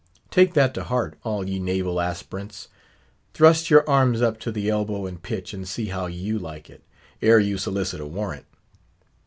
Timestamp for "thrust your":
3.35-3.87